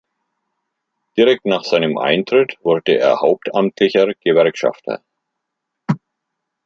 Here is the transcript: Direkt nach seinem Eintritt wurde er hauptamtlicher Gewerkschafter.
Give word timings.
Direkt 1.15 1.45
nach 1.45 1.63
seinem 1.63 1.99
Eintritt 1.99 2.57
wurde 2.63 2.97
er 2.97 3.19
hauptamtlicher 3.21 4.07
Gewerkschafter. 4.25 5.03